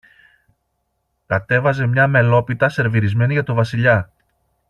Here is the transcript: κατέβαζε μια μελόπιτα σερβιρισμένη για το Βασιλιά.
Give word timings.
κατέβαζε 1.25 1.85
μια 1.85 2.07
μελόπιτα 2.07 2.69
σερβιρισμένη 2.69 3.33
για 3.33 3.43
το 3.43 3.53
Βασιλιά. 3.53 4.11